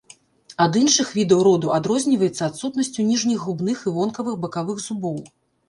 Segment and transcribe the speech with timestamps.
[0.63, 5.25] Ад іншых відаў роду адрозніваецца адсутнасцю ніжніх губных і вонкавых бакавых зубоў.